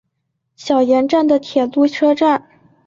[0.55, 2.49] 小岩站的铁路车站。